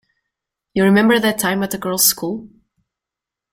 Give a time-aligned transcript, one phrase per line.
[0.73, 2.49] You remember that time at the girls' school?